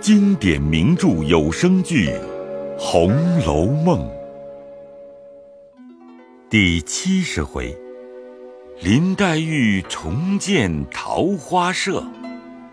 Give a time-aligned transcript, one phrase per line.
[0.00, 2.08] 经典名著有声剧
[2.78, 3.10] 《红
[3.40, 4.00] 楼梦》
[6.48, 7.76] 第七十回：
[8.80, 12.02] 林黛玉重建桃花社，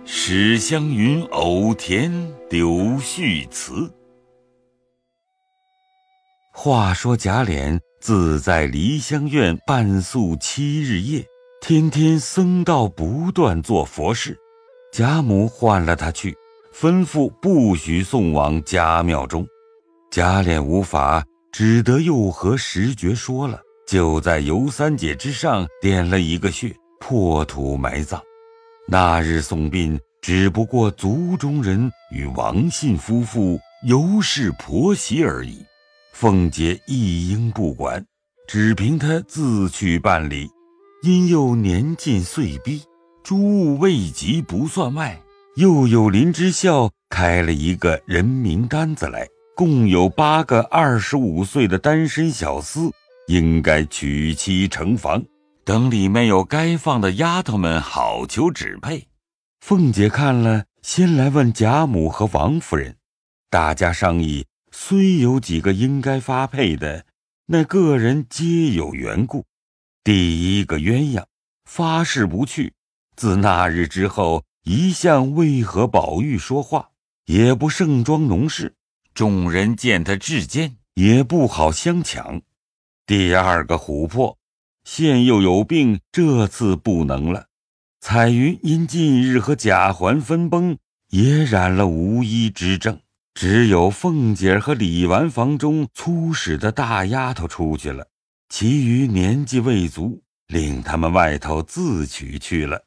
[0.06, 2.10] 史湘云偶填
[2.50, 2.70] 柳
[3.02, 3.92] 絮词。
[6.54, 11.26] 话说贾琏自在梨香院半宿七日夜，
[11.60, 14.38] 天天僧道不断做佛事。
[14.94, 16.34] 贾母唤了他去，
[16.80, 19.48] 吩咐不许送往家庙中。
[20.12, 28.22] 贾琏无法，只得又和石觉说了，就在尤三姐之上点了一个穴，破土埋葬。
[28.88, 35.66] 那日送殡，只不过族中人与王信夫妇尤氏婆媳而已。
[36.14, 38.06] 凤姐一应不管，
[38.48, 40.48] 只凭她自去办理。
[41.02, 42.84] 因又年近岁逼。
[43.24, 45.20] 诸物未及不算外，
[45.58, 52.92] 又有林之孝开了一个人名单子来，共有八个二十五岁的单身小厮，
[53.26, 55.24] 应该娶妻成房。
[55.66, 59.08] 等里面有该放的丫头们，好求指配。
[59.60, 62.96] 凤姐看了，先来问贾母和王夫人，
[63.50, 67.04] 大家商议，虽有几个应该发配的，
[67.48, 69.44] 那个人皆有缘故。
[70.04, 71.24] 第一个鸳鸯
[71.66, 72.74] 发誓不去。
[73.16, 76.90] 自那日之后，一向未和宝玉说话，
[77.28, 78.76] 也不盛装农事。
[79.14, 82.42] 众人见他至坚，也不好相抢。
[83.06, 84.38] 第二个琥珀，
[84.84, 87.46] 现又有病，这次不能了。
[88.02, 90.78] 彩云因近日和贾环分崩，
[91.12, 93.00] 也染了无医之症。
[93.34, 98.06] 只有凤姐和李纨房中粗使的大丫头出去了，
[98.50, 102.84] 其余年纪未足，令他们外头自取去了。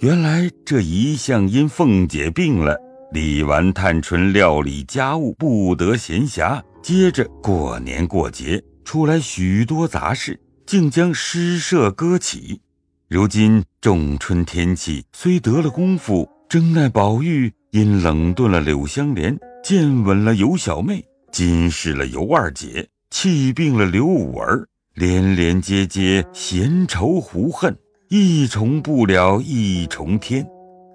[0.00, 2.78] 原来这一向因凤姐病了，
[3.12, 12.60] 李纨、探春料理家务不得闲暇，接着过年过节出来许多杂事，竟将诗社搁起。
[13.08, 19.34] 如今仲春天气，虽得了功夫，争奈宝玉因冷顿了柳香莲，
[19.64, 27.74] 见稳了尤小妹，今视了尤二姐，气病了刘五儿，连连接接，闲愁胡恨。
[28.08, 30.46] 一重不了一重天，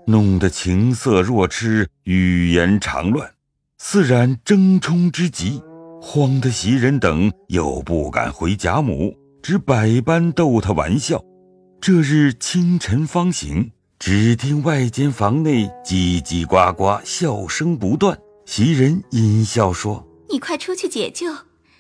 [0.08, 3.30] 弄得情色若痴，语言长乱，
[3.80, 5.62] 似然争冲之极，
[6.02, 9.14] 慌得袭人等又不敢回贾母，
[9.44, 11.22] 只百般逗他玩笑。
[11.82, 18.18] 这日清晨方醒，只听外间房内叽叽呱呱，笑声不断。
[18.46, 21.28] 袭人阴笑说：“你快出去解救，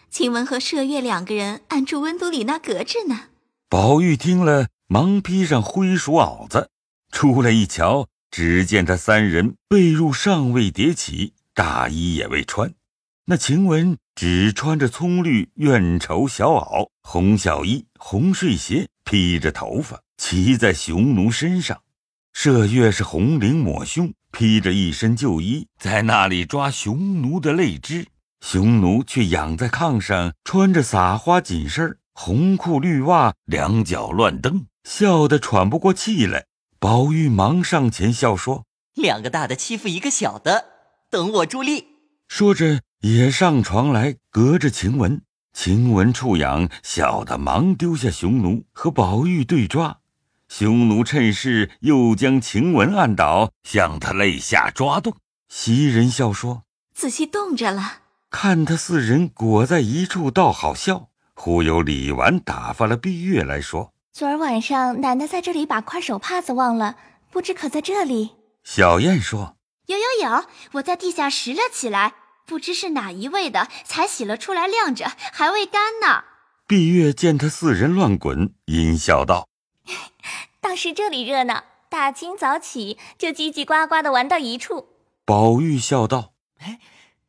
[0.09, 3.21] 晴雯和麝月两个人按住温都里那隔着呢。”
[3.69, 4.67] 宝玉听了。
[4.91, 6.69] 忙披上灰鼠袄子，
[7.13, 12.73] 出来一瞧，只见他三人被褥尚未叠起，大衣也未穿。
[13.23, 21.81] 那晴雯只穿着葱绿怨绸小袄、红小衣、红睡鞋，披着头发骑在熊奴身上。
[22.35, 28.05] 麝月是红绫抹胸，披着一身旧衣，在那里抓熊奴的泪枝。
[28.41, 34.65] 熊奴却仰在炕上，穿着撒花紧身红裤绿袜，两脚乱蹬。
[34.83, 36.45] 笑得喘不过气来，
[36.79, 38.65] 宝玉忙上前笑说
[38.95, 40.65] ：“两个大的欺负一个小的，
[41.09, 41.87] 等我助力。”
[42.27, 45.21] 说着也上床来，隔着晴雯。
[45.53, 49.99] 晴雯触痒，小的忙丢下匈奴和宝玉对抓。
[50.47, 55.15] 匈奴趁势又将晴雯按倒，向他肋下抓动。
[55.49, 56.63] 袭人笑说
[56.95, 57.99] ：“仔细冻着了。”
[58.31, 61.09] 看他四人裹在一处，倒好笑。
[61.35, 63.93] 忽有李纨打发了碧月来说。
[64.13, 66.97] 昨儿晚上，奶奶在这里把块手帕子忘了，
[67.31, 68.31] 不知可在这里。
[68.61, 69.55] 小燕说
[69.87, 72.13] ：“有有有，我在地下拾了起来，
[72.45, 76.25] 不知是哪一位的，才洗了出来晾着，还未干呢。”
[76.67, 79.47] 碧月见他四人乱滚，阴笑道
[80.59, 84.89] ：“倒是这里热闹，大清早起就叽叽呱呱的玩到一处。”
[85.23, 86.79] 宝玉笑道：“哎，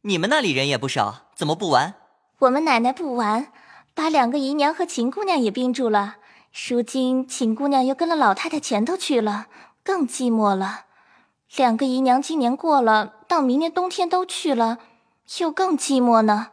[0.03, 1.95] 你们那里人也不少，怎么不玩？
[2.41, 3.53] 我们奶奶不玩，
[3.95, 6.17] 把两个姨娘和秦姑娘也冰住了。”
[6.53, 9.47] 如今秦姑娘又跟了老太太前头去了，
[9.83, 10.85] 更寂寞了。
[11.57, 14.79] 两个姨娘今年过了，到明年冬天都去了，
[15.41, 16.49] 又更寂寞呢。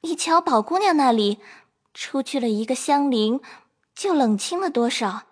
[0.00, 1.40] 你瞧宝姑娘那里，
[1.92, 3.40] 出去了一个香菱，
[3.94, 5.24] 就冷清了多少，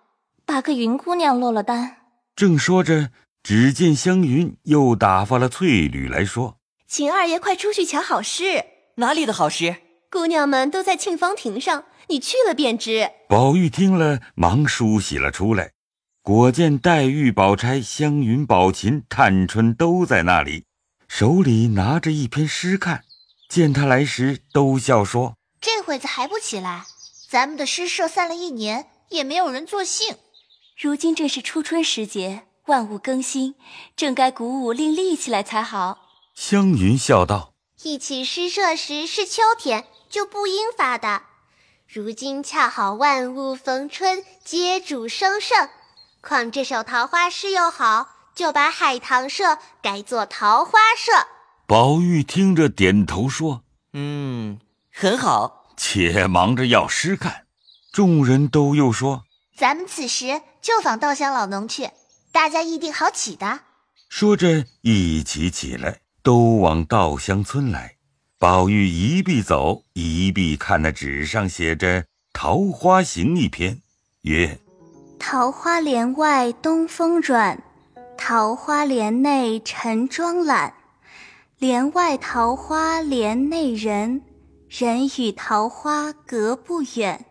[0.45, 1.97] 八个云姑娘落了单。
[2.35, 3.09] 正说着，
[3.41, 6.57] 只见湘云又打发了翠缕来说
[6.87, 8.63] ：“秦二爷快出去瞧好事。
[8.97, 9.77] 哪里的好事？
[10.11, 13.09] 姑娘们都在沁芳亭上。”你去了便知。
[13.27, 15.71] 宝玉听了，忙梳洗了出来，
[16.21, 20.65] 果见黛玉、宝钗、湘云、宝琴、探春都在那里，
[21.07, 23.03] 手里拿着一篇诗看，
[23.49, 26.83] 见他来时，都笑说：“这会子还不起来？
[27.27, 30.17] 咱们的诗社散了一年，也没有人作兴。
[30.79, 33.55] 如今正是初春时节，万物更新，
[33.95, 41.23] 正该鼓舞另立起来才好。”湘云笑道：“一起诗社时是秋天，就不应发的。
[41.93, 45.69] 如今恰好万物逢春，皆主生盛。
[46.21, 51.11] 况这首桃花诗又好。”就把海棠社改作桃花社。
[51.67, 53.61] 宝玉听着，点头说
[53.93, 54.59] ：“嗯，
[54.91, 57.45] 很好。”且忙着要诗看，
[57.91, 59.25] 众人都又说
[59.55, 61.91] ：“咱们此时就访稻香老农去，
[62.31, 63.59] 大家一定好起的。”
[64.09, 67.97] 说着，一起起来，都往稻香村来。
[68.43, 72.01] 宝玉一臂走，一臂看那纸上写着
[72.33, 73.79] 《桃花行》一篇，
[74.23, 74.59] 曰
[75.17, 77.63] ：“桃花帘外东风软。”
[78.19, 80.73] 桃花帘内陈妆懒，
[81.57, 84.21] 帘外桃花帘内人，
[84.67, 87.23] 人与桃花隔不远。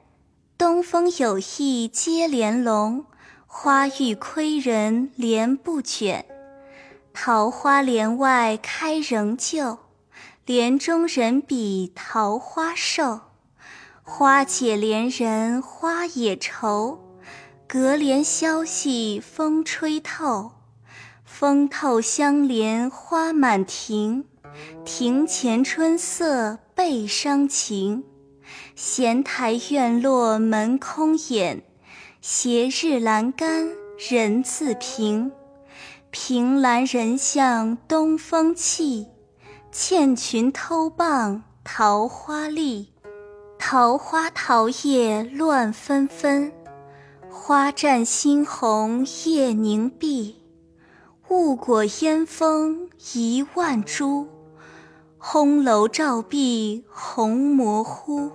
[0.57, 3.05] 东风有意接帘笼，
[3.47, 6.25] 花欲窥人帘不卷。
[7.13, 9.77] 桃花帘外开仍旧，
[10.45, 13.21] 帘中人比桃花瘦。
[14.03, 16.99] 花解怜人花也愁，
[17.69, 20.51] 隔帘消息风吹透。
[21.25, 24.25] 风透香莲花满庭，
[24.85, 28.03] 庭前春色倍伤情。
[28.75, 31.63] 闲台院落门空掩，
[32.21, 35.31] 斜日阑干人自平。
[36.11, 39.07] 凭栏人向东风泣，
[39.75, 42.93] 倩裙偷傍桃花丽。
[43.59, 46.53] 桃花桃叶乱纷纷，
[47.31, 50.37] 花绽新红叶凝碧。
[51.31, 54.29] 雾裹烟峰一万株，
[55.17, 58.31] 红楼照壁红模糊。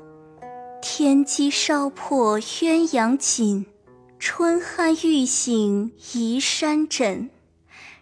[0.81, 3.67] 天机烧破鸳鸯锦，
[4.17, 7.29] 春酣欲醒移山枕。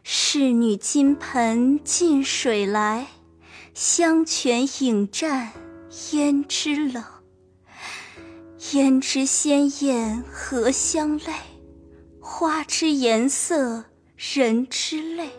[0.04, 3.08] 侍女金盆进水来，
[3.78, 5.52] 香泉影战
[5.92, 7.04] 胭脂冷。
[8.58, 11.34] 胭脂鲜艳荷香泪，
[12.22, 13.84] 花之颜色。
[14.18, 15.30] 人之泪，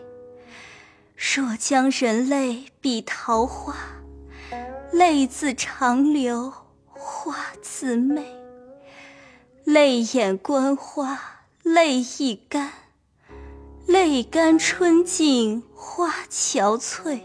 [1.15, 3.75] 若将人泪比桃花，
[4.91, 6.53] 泪自长流，
[6.89, 8.23] 花自媚。
[9.63, 11.19] 泪眼观花，
[11.63, 12.71] 泪亦干，
[13.87, 17.21] 泪干春尽花憔悴。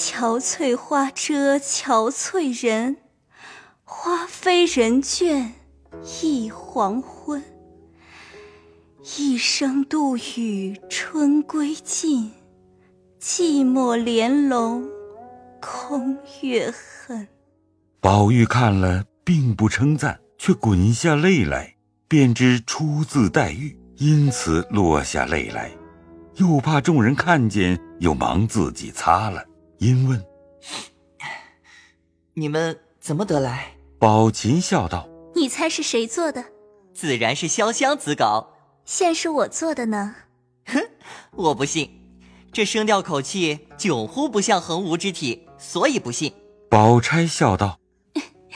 [0.00, 2.96] 憔悴花遮憔悴人，
[3.84, 5.50] 花飞人倦
[6.22, 7.44] 忆黄昏。
[9.18, 12.32] 一声杜宇春归尽，
[13.20, 14.88] 寂寞帘笼
[15.60, 17.28] 空月痕。
[18.00, 21.74] 宝玉看了，并不称赞，却滚下泪来，
[22.08, 25.70] 便知出自黛玉，因此落下泪来。
[26.36, 29.44] 又怕众人看见，又忙自己擦了，
[29.80, 30.22] 因问
[32.34, 36.44] ：“你们怎么得来？”宝琴笑道：“你猜是谁做的？
[36.92, 38.54] 自然是潇湘子稿。”
[38.84, 40.14] 现是我做的呢，
[40.66, 40.80] 哼，
[41.32, 41.90] 我不信，
[42.52, 46.32] 这声调口气迥乎不像横无之体，所以不信。
[46.68, 47.78] 宝钗笑道：“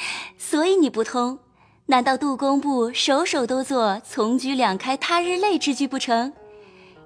[0.37, 1.39] 所以你不通？
[1.87, 6.33] 难道杜工部首首都做‘从菊两开他日泪’之句不成？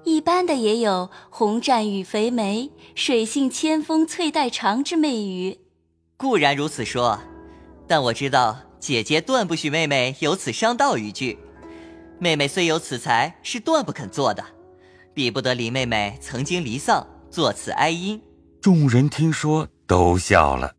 [0.09, 5.59] 一般的也有‘红绽雨肥梅，水性千峰翠带长’之媚语。
[6.17, 7.19] 固然如此说，
[7.87, 11.37] 但我知道姐姐断不许妹妹有此伤道语句。”
[12.17, 14.43] 妹妹虽有此才，是断不肯做的，
[15.13, 18.19] 比不得李妹妹曾经离丧，作此哀音。
[18.59, 20.73] 众人听说，都笑了。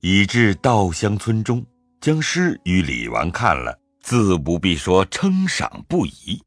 [0.00, 1.66] 以至稻香村中，
[2.00, 6.40] 将诗与李纨看了，自不必说，称赏不已。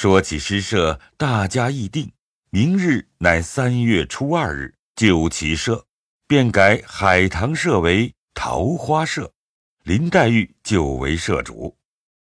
[0.00, 2.12] 说起诗社，大家议定，
[2.48, 5.84] 明日乃三月初二日，就起社，
[6.26, 9.34] 便改海棠社为桃花社，
[9.82, 11.76] 林黛玉就为社主。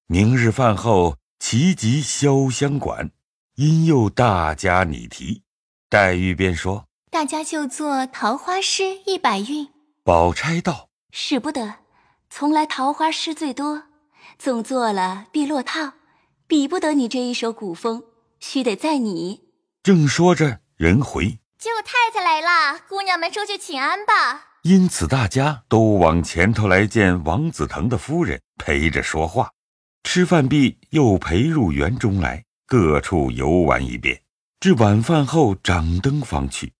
[0.07, 1.17] 明日饭后。
[1.39, 3.11] 齐集潇湘馆，
[3.57, 5.43] 因又大家拟题，
[5.87, 9.69] 黛玉便说：“大家就做桃花诗一百韵。”
[10.03, 11.75] 宝钗道：“使不得，
[12.27, 13.83] 从来桃花诗最多，
[14.39, 15.93] 总做了必落套，
[16.47, 18.03] 比不得你这一首古风，
[18.39, 19.41] 须得在你。”
[19.83, 24.45] 正说着，人回舅太太来了，姑娘们出去请安吧。
[24.63, 29.51] 因此，大家都往前头来见王子腾的夫人，陪着说话。
[30.03, 34.21] 吃饭毕，又陪入园中来，各处游玩一遍，
[34.59, 36.73] 至晚饭后掌灯方去。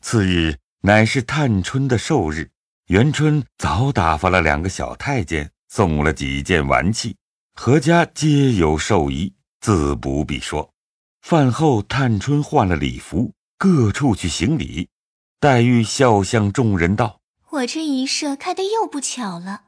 [0.00, 2.50] 次日乃是探春的寿日，
[2.86, 7.16] 元春早打发了两个小太监，送了几件玩器，
[7.56, 10.70] 阖家皆有寿衣，自不必说。
[11.22, 14.88] 饭后，探春换了礼服，各处去行礼。
[15.40, 17.18] 黛玉笑向众人道
[17.50, 19.62] ：“我这一社开的又不巧了，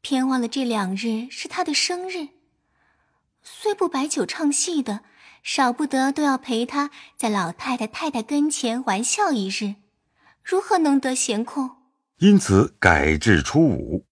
[0.00, 2.28] 偏忘了这两日是他的生日。
[3.42, 5.00] 虽不摆酒唱戏的。”
[5.44, 9.74] 少不得都要陪他在老太太太太跟前玩笑一日，
[10.42, 11.70] 如何能得闲空？
[12.16, 14.06] 因此改至初五。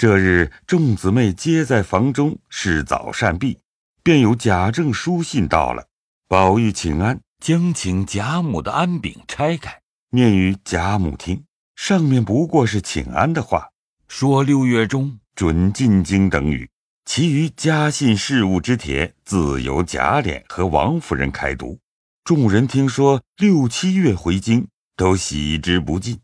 [0.00, 3.58] 这日众姊妹皆在房中侍早膳毕，
[4.02, 5.88] 便有贾政书信到了。
[6.26, 9.78] 宝玉请安，将请贾母的安饼拆开，
[10.12, 11.44] 念与贾母听。
[11.76, 13.68] 上面不过是请安的话，
[14.08, 16.70] 说六月中准进京等语。
[17.04, 21.78] 其余家信事务之帖，自有贾琏和王夫人开读。
[22.24, 24.66] 众人听说六七月回京，
[24.96, 26.18] 都喜之不尽。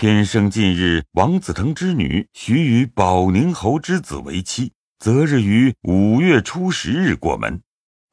[0.00, 7.60] 偏生近日王子腾之女许与保宁侯之子为妻，择日于五月初十日过门。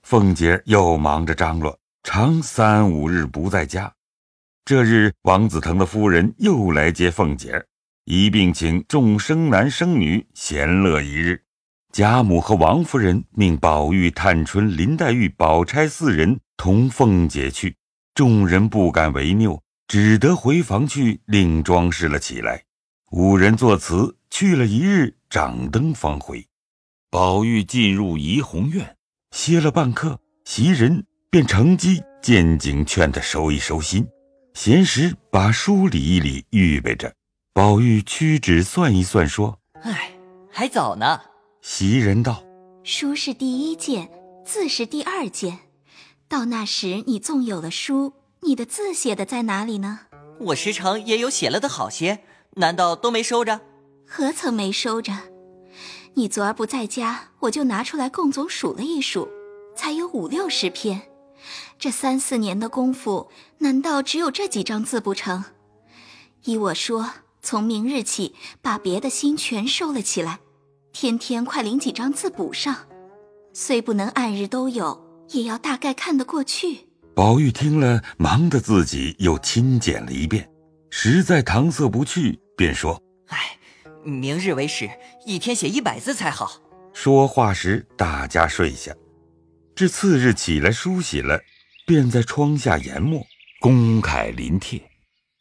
[0.04, 3.90] 凤姐又忙着张罗，常三五日不在家。
[4.66, 7.66] 这日王子腾的夫人又来接凤姐，
[8.04, 11.42] 一并请众生男生女闲乐一日。
[11.94, 17.78] 贾母和王夫人命宝玉、探春、林黛玉、宝钗四人同凤姐去，
[18.14, 22.64] 众人不敢违拗，只得回房去另装饰了起来。
[23.12, 26.46] 五人作词，去了一日，掌灯方回。
[27.10, 28.98] 宝玉进入怡红院，
[29.32, 34.06] 歇了半刻，袭人便乘机见景劝他收一收心，
[34.54, 37.14] 闲时把书理一理，预备着。
[37.54, 40.12] 宝玉屈指算一算，说：“哎，
[40.52, 41.22] 还早呢。”
[41.64, 42.44] 袭人道
[42.84, 44.10] ：“书是第一件，
[44.46, 45.60] 字是第二件。
[46.28, 48.14] 到那时，你纵有了书，
[48.44, 50.02] 你的字写的在哪里呢？
[50.40, 52.24] 我时常也有写了的好些，
[52.56, 53.62] 难道都没收着？
[54.06, 55.14] 何曾没收着？
[56.14, 59.28] 你昨儿不在家，我就拿出来共总数了一数，
[59.76, 61.02] 才有五六十篇。
[61.78, 63.30] 这三四年的功夫，
[63.60, 65.44] 难道只有这几张字不成？
[66.44, 70.40] 依我说，从明日起，把别的心全收了起来。”
[70.94, 72.76] 天天快领几张字补上，
[73.54, 76.87] 虽不能按日都有，也要大概看得过去。
[77.18, 80.48] 宝玉听了，忙得自己又亲检了一遍，
[80.92, 83.58] 实在搪塞不去，便说：“哎，
[84.04, 84.88] 明日为始，
[85.26, 86.62] 一天写一百字才好。”
[86.94, 88.94] 说话时，大家睡下。
[89.74, 91.42] 至次日起来梳洗了，
[91.88, 93.26] 便在窗下研墨，
[93.62, 94.80] 公楷临帖。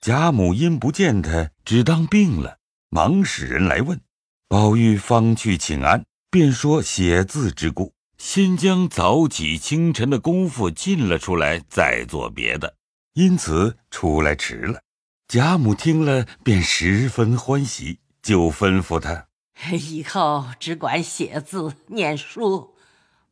[0.00, 2.56] 贾母因不见他，只当病了，
[2.88, 4.00] 忙使人来问。
[4.48, 12.76] 宝玉方去请安，便说写字之故，先将早起清晨的功夫尽了出来，再做别的，
[13.14, 14.80] 因此出来迟了。
[15.28, 19.26] 贾母听了，便十分欢喜，就吩咐他
[19.72, 22.74] 以后只管写字念书，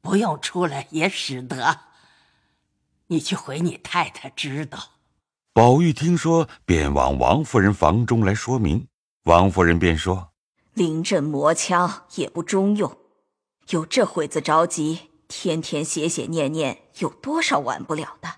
[0.01, 1.81] 不用出来也使得。
[3.09, 4.79] 你去回你太太知道。
[5.53, 8.87] 宝玉听说，便往王夫人房中来说明。
[9.25, 10.31] 王夫人便说。
[10.73, 12.99] 临阵磨枪也不中用，
[13.71, 18.37] 有这会子着急，天天写写念念，有多少完不了的？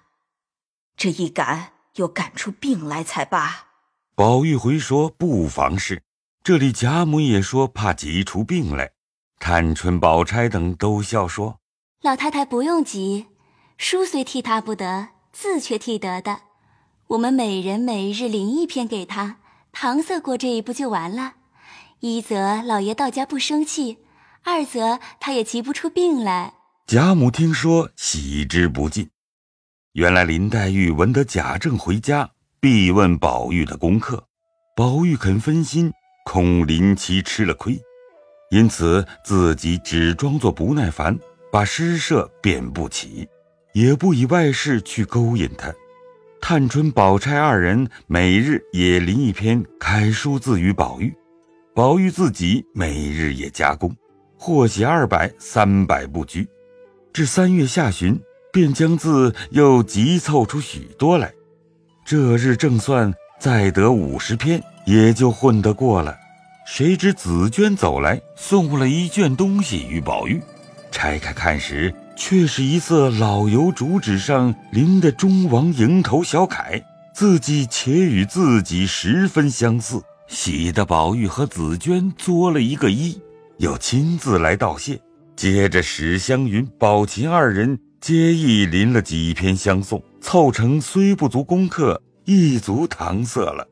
[0.96, 3.66] 这一赶又赶出病来才罢。
[4.14, 6.02] 宝玉回说不妨事，
[6.42, 8.92] 这里贾母也说怕急出病来。
[9.38, 11.58] 探春、宝钗等都笑说
[12.00, 13.26] ：“老太太不用急，
[13.76, 16.40] 书虽替他不得，字却替得的。
[17.08, 19.36] 我们每人每日临一篇给他，
[19.74, 21.34] 搪塞过这一步就完了。”
[22.00, 23.98] 一则老爷到家不生气，
[24.48, 26.54] 二则他也急不出病来。
[26.86, 29.10] 贾母听说，喜之不尽。
[29.94, 34.24] 原来林黛玉闻得贾政回家，必问宝玉的功课，
[34.76, 35.92] 宝玉肯分心，
[36.24, 37.76] 恐林七吃了亏，
[38.52, 41.18] 因此自己只装作不耐烦，
[41.50, 43.28] 把诗社便不起，
[43.72, 45.74] 也不以外事去勾引他。
[46.40, 51.12] 探春、宝钗二人每日也临一篇楷书字与宝玉。
[51.74, 53.94] 宝玉自己每日也加工，
[54.36, 56.48] 或写二百、三百不拘。
[57.12, 58.20] 至三月下旬，
[58.52, 61.32] 便将字又急凑出许多来。
[62.04, 66.16] 这日正算再得五十篇，也就混得过了。
[66.66, 70.42] 谁知紫娟走来，送了一卷东西与宝玉。
[70.90, 76.82] 拆开看时，却是一色老油竹纸上临的中王蝇头小楷，
[77.14, 80.02] 字迹且与自己十分相似。
[80.26, 83.20] 喜得宝玉和紫娟作了一个揖，
[83.58, 85.00] 又亲自来道谢。
[85.34, 93.66] 接着史湘云、宝琴二人皆亦临了几篇相送，凑成虽不足功课，一足搪塞了。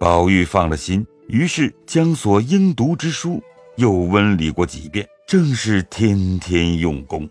[0.00, 3.42] 宝玉放了心，于是将所应读之书
[3.76, 7.28] 又温理过几遍，正是天天用功。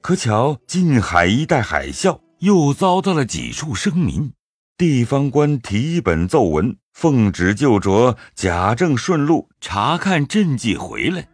[0.00, 4.32] 可巧近海一带海啸，又遭到了几处生民。
[4.76, 11.26] 地方官提本奏文，奉旨就着贾政顺路查看赈济回来。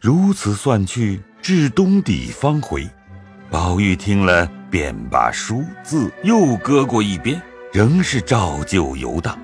[0.00, 2.86] 如此算去，至东底方回。
[3.48, 7.40] 宝玉听了，便把书字又搁过一边，
[7.72, 9.38] 仍是照旧游荡。